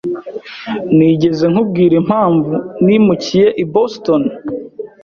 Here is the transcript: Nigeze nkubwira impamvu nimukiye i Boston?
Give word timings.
Nigeze 0.97 1.45
nkubwira 1.51 1.93
impamvu 2.01 2.53
nimukiye 2.85 3.47
i 3.63 3.65
Boston? 3.73 4.21